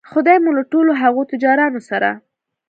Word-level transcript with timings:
خدای 0.11 0.37
مو 0.43 0.51
له 0.57 0.63
ټولو 0.71 0.91
هغو 1.01 1.21
تجارانو 1.31 1.79
سره 1.89 2.09